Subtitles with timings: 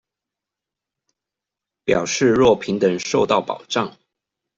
[1.83, 3.95] 表示若平等受到保障